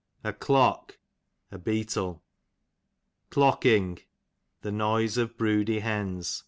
[0.23, 0.97] A Clock,
[1.51, 2.23] a beetle.
[3.29, 3.99] Clocking,
[4.63, 6.39] the noise of broody hens.